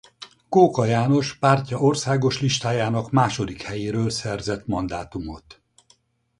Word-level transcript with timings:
Kóka 0.49 0.85
János 0.85 1.35
pártja 1.37 1.77
országos 1.77 2.41
listájának 2.41 3.11
második 3.11 3.61
helyéről 3.61 4.09
szerzett 4.09 4.67
mandátumot. 4.67 5.61